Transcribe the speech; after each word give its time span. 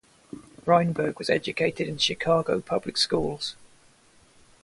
Reinberg 0.65 1.19
was 1.19 1.29
educated 1.29 1.87
in 1.87 1.99
Chicago 1.99 2.59
Public 2.59 2.97
Schools. 2.97 3.55